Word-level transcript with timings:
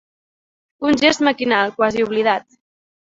Un 0.87 0.95
gest 1.01 1.21
maquinal, 1.27 1.73
quasi 1.75 2.07
oblidat. 2.07 2.49